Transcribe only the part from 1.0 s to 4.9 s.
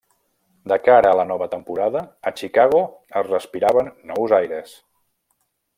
a la nova temporada, a Chicago es respiraven nous aires.